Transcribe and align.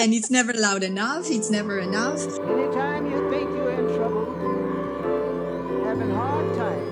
and 0.00 0.14
it's 0.14 0.30
never 0.30 0.54
loud 0.54 0.82
enough. 0.82 1.30
It's 1.30 1.50
never 1.50 1.78
enough. 1.78 2.22
Anytime 2.22 3.04
you 3.04 3.28
think 3.30 3.50
you're 3.50 3.70
in 3.70 3.86
trouble, 3.96 4.24
having 5.84 6.10
hard 6.10 6.56
times. 6.56 6.88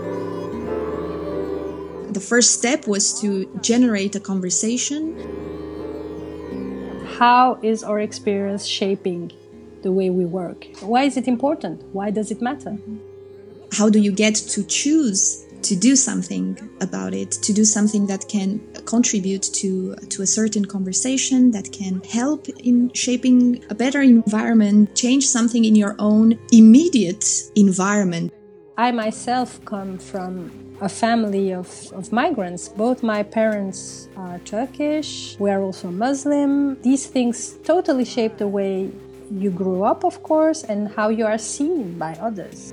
The 2.13 2.21
first 2.21 2.53
step 2.53 2.87
was 2.87 3.19
to 3.23 3.49
generate 3.63 4.15
a 4.15 4.21
conversation. 4.21 5.17
How 7.19 7.59
is 7.63 7.83
our 7.83 7.99
experience 7.99 8.67
shaping 8.67 9.33
the 9.83 9.91
way 9.91 10.11
we 10.11 10.27
work? 10.27 10.67
Why 10.81 11.05
is 11.05 11.17
it 11.17 11.27
important? 11.27 11.83
Why 11.95 12.11
does 12.11 12.31
it 12.31 12.43
matter? 12.43 12.77
How 13.73 13.89
do 13.89 13.99
you 13.99 14.13
get 14.13 14.35
to 14.35 14.63
choose 14.65 15.47
to 15.63 15.77
do 15.77 15.97
something 15.97 16.59
about 16.81 17.15
it, 17.15 17.31
to 17.31 17.53
do 17.53 17.65
something 17.65 18.07
that 18.07 18.29
can 18.29 18.61
contribute 18.85 19.43
to, 19.43 19.95
to 19.97 20.23
a 20.23 20.27
certain 20.27 20.65
conversation, 20.65 21.51
that 21.53 21.73
can 21.73 22.01
help 22.05 22.49
in 22.61 22.93
shaping 22.95 23.65
a 23.71 23.75
better 23.75 24.01
environment, 24.03 24.95
change 24.95 25.27
something 25.27 25.65
in 25.65 25.75
your 25.75 25.95
own 25.99 26.39
immediate 26.53 27.25
environment. 27.57 28.33
I 28.77 28.93
myself 28.93 29.65
come 29.65 29.99
from 29.99 30.51
a 30.81 30.89
family 30.89 31.53
of, 31.53 31.93
of 31.93 32.13
migrants. 32.13 32.69
Both 32.69 33.03
my 33.03 33.25
parents 33.25 34.09
are 34.17 34.39
Turkish, 34.45 35.37
we 35.41 35.51
are 35.51 35.61
also 35.61 35.91
Muslim. 35.91 36.81
These 36.83 37.07
things 37.07 37.55
totally 37.65 38.05
shape 38.05 38.39
the 38.39 38.47
way 38.47 38.91
you 39.31 39.51
grew 39.51 39.85
up, 39.85 40.05
of 40.05 40.23
course, 40.23 40.63
and 40.63 40.89
how 40.89 41.09
you 41.09 41.27
are 41.27 41.39
seen 41.39 41.99
by 41.99 42.13
others. 42.21 42.73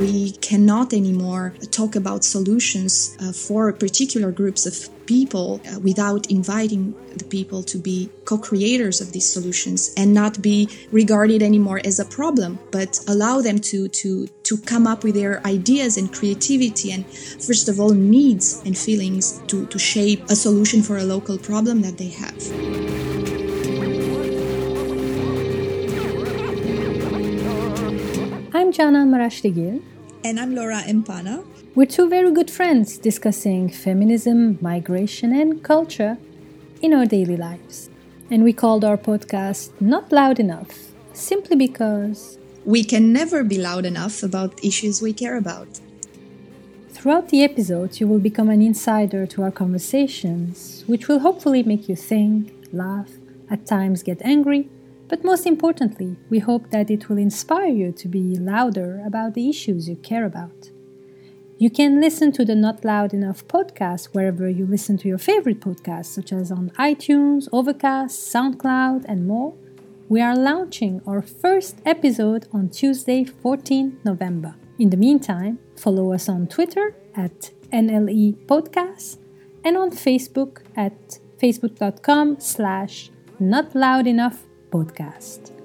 We 0.00 0.30
cannot 0.30 0.94
anymore 0.94 1.52
talk 1.70 1.94
about 1.94 2.24
solutions 2.24 3.18
uh, 3.20 3.32
for 3.32 3.70
particular 3.74 4.32
groups 4.32 4.64
of 4.64 4.88
people 5.04 5.60
uh, 5.68 5.78
without 5.80 6.30
inviting 6.30 6.94
the 7.18 7.24
people 7.26 7.62
to 7.64 7.76
be 7.76 8.08
co 8.24 8.38
creators 8.38 9.02
of 9.02 9.12
these 9.12 9.28
solutions 9.30 9.92
and 9.98 10.14
not 10.14 10.40
be 10.40 10.70
regarded 10.90 11.42
anymore 11.42 11.82
as 11.84 12.00
a 12.00 12.06
problem, 12.06 12.58
but 12.70 12.98
allow 13.08 13.42
them 13.42 13.58
to, 13.58 13.88
to, 13.88 14.26
to 14.44 14.56
come 14.56 14.86
up 14.86 15.04
with 15.04 15.16
their 15.16 15.46
ideas 15.46 15.98
and 15.98 16.10
creativity 16.10 16.92
and, 16.92 17.04
first 17.06 17.68
of 17.68 17.78
all, 17.78 17.90
needs 17.90 18.62
and 18.64 18.78
feelings 18.78 19.38
to, 19.48 19.66
to 19.66 19.78
shape 19.78 20.24
a 20.30 20.34
solution 20.34 20.80
for 20.80 20.96
a 20.96 21.04
local 21.04 21.36
problem 21.36 21.82
that 21.82 21.98
they 21.98 22.08
have. 22.08 22.89
I'm 28.70 28.74
Jana 28.74 29.04
Marashligil. 29.04 29.82
And 30.22 30.38
I'm 30.38 30.54
Laura 30.54 30.80
Empana. 30.86 31.44
We're 31.74 31.88
two 31.88 32.08
very 32.08 32.30
good 32.30 32.48
friends 32.48 32.98
discussing 32.98 33.68
feminism, 33.68 34.58
migration, 34.60 35.34
and 35.34 35.60
culture 35.64 36.18
in 36.80 36.94
our 36.94 37.04
daily 37.04 37.36
lives. 37.36 37.90
And 38.30 38.44
we 38.44 38.52
called 38.52 38.84
our 38.84 38.96
podcast 38.96 39.72
Not 39.80 40.12
Loud 40.12 40.38
Enough, 40.38 40.92
simply 41.12 41.56
because 41.56 42.38
we 42.64 42.84
can 42.84 43.12
never 43.12 43.42
be 43.42 43.58
loud 43.58 43.84
enough 43.84 44.22
about 44.22 44.64
issues 44.64 45.02
we 45.02 45.14
care 45.14 45.36
about. 45.36 45.80
Throughout 46.90 47.30
the 47.30 47.42
episodes, 47.42 47.98
you 47.98 48.06
will 48.06 48.20
become 48.20 48.48
an 48.48 48.62
insider 48.62 49.26
to 49.26 49.42
our 49.42 49.50
conversations, 49.50 50.84
which 50.86 51.08
will 51.08 51.18
hopefully 51.18 51.64
make 51.64 51.88
you 51.88 51.96
think, 51.96 52.52
laugh, 52.72 53.10
at 53.50 53.66
times 53.66 54.04
get 54.04 54.22
angry, 54.22 54.68
but 55.10 55.24
most 55.24 55.44
importantly, 55.44 56.16
we 56.30 56.38
hope 56.38 56.70
that 56.70 56.88
it 56.88 57.08
will 57.08 57.18
inspire 57.18 57.66
you 57.66 57.90
to 57.90 58.06
be 58.06 58.36
louder 58.36 59.02
about 59.04 59.34
the 59.34 59.48
issues 59.50 59.88
you 59.88 59.96
care 59.96 60.24
about. 60.24 60.70
You 61.58 61.68
can 61.68 62.00
listen 62.00 62.30
to 62.32 62.44
the 62.44 62.54
Not 62.54 62.84
Loud 62.84 63.12
Enough 63.12 63.46
podcast 63.48 64.14
wherever 64.14 64.48
you 64.48 64.64
listen 64.64 64.96
to 64.98 65.08
your 65.08 65.18
favorite 65.18 65.60
podcasts, 65.60 66.14
such 66.14 66.32
as 66.32 66.52
on 66.52 66.70
iTunes, 66.78 67.48
Overcast, 67.52 68.32
SoundCloud, 68.32 69.04
and 69.06 69.26
more. 69.26 69.52
We 70.08 70.22
are 70.22 70.36
launching 70.36 71.02
our 71.06 71.20
first 71.20 71.78
episode 71.84 72.46
on 72.52 72.68
Tuesday, 72.68 73.24
14 73.24 74.00
November. 74.04 74.54
In 74.78 74.90
the 74.90 74.96
meantime, 74.96 75.58
follow 75.76 76.12
us 76.12 76.28
on 76.28 76.46
Twitter 76.46 76.94
at 77.16 77.50
NLE 77.72 78.46
Podcast 78.46 79.18
and 79.64 79.76
on 79.76 79.90
Facebook 79.90 80.62
at 80.76 81.18
facebook.com 81.42 82.38
slash 82.38 83.10
not 83.40 83.74
loud 83.74 84.06
enough 84.06 84.46
podcast. 84.70 85.59